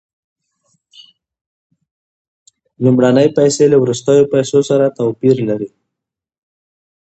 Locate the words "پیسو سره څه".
4.33-4.95